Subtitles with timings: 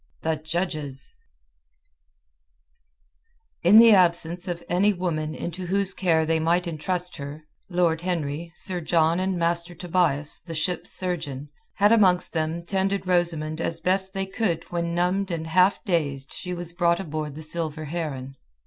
[0.23, 1.11] THE JUDGES
[3.61, 8.51] In the absence of any woman into whose care they might entrust her, Lord Henry,
[8.55, 14.15] Sir John, and Master Tobias, the ship's surgeon, had amongst them tended Rosamund as best
[14.15, 18.37] they could when numbed and half dazed she was brought aboard the Silver Heron.